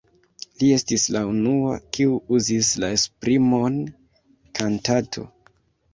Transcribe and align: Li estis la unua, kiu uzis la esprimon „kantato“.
Li 0.61 0.67
estis 0.77 1.03
la 1.15 1.21
unua, 1.33 1.75
kiu 1.97 2.15
uzis 2.37 2.71
la 2.85 2.91
esprimon 2.97 3.77
„kantato“. 4.61 5.29